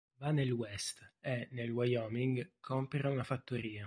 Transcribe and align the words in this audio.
Va 0.17 0.31
nel 0.31 0.49
West 0.51 1.07
e, 1.19 1.47
nel 1.51 1.69
Wyoming, 1.69 2.53
compera 2.59 3.11
una 3.11 3.23
fattoria. 3.23 3.79